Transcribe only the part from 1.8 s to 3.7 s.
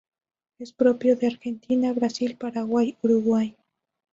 Brasil, Paraguay, Uruguay.